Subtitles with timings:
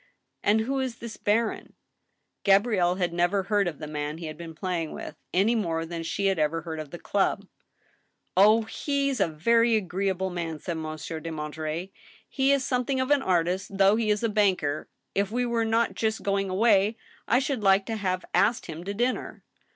[0.43, 1.73] "And who is this baron?"
[2.43, 6.01] Gabrielle had never heard of the man he had been playing with, any more than
[6.01, 7.45] she had ever heard of the club."
[8.35, 8.63] Oh!
[8.63, 11.91] he's a very ag^eable man," said Monsieur de Monterey."
[12.37, 14.89] He is something of an artist, though he is a banker.
[15.13, 16.97] If we were not just going away,
[17.27, 19.43] I should like to have asked him to dinner."